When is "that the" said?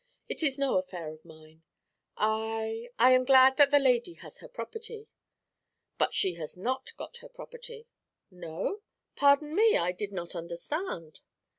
3.57-3.77